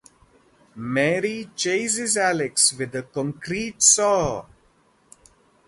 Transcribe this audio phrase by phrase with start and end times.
[0.73, 4.47] Marie chases Alex with a concrete saw.